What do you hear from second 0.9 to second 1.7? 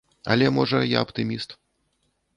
я аптыміст.